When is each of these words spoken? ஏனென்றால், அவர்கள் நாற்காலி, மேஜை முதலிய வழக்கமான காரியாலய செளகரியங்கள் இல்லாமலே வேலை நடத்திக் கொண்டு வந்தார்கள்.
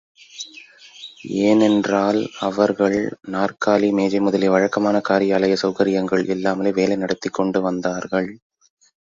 ஏனென்றால், 1.41 2.29
அவர்கள் 2.39 2.97
நாற்காலி, 3.31 3.91
மேஜை 3.91 4.19
முதலிய 4.19 4.51
வழக்கமான 4.51 5.01
காரியாலய 5.09 5.57
செளகரியங்கள் 5.61 6.29
இல்லாமலே 6.29 6.71
வேலை 6.71 6.95
நடத்திக் 6.95 7.33
கொண்டு 7.33 7.61
வந்தார்கள். 7.61 8.29